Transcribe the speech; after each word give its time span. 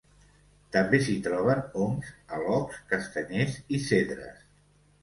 També 0.75 0.99
s'hi 1.07 1.17
troben 1.27 1.61
oms, 1.83 2.09
alocs, 2.39 2.81
castanyers 2.95 3.63
i 3.79 3.85
cedres. 3.87 4.47